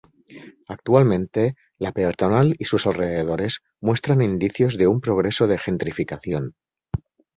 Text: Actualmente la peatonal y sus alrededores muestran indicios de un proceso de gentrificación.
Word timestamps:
Actualmente 0.67 1.53
la 1.77 1.91
peatonal 1.91 2.55
y 2.57 2.65
sus 2.65 2.87
alrededores 2.87 3.61
muestran 3.79 4.23
indicios 4.23 4.75
de 4.79 4.87
un 4.87 4.99
proceso 4.99 5.45
de 5.45 5.59
gentrificación. 5.59 6.55